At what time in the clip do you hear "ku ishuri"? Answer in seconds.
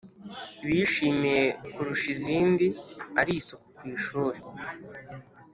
3.77-4.39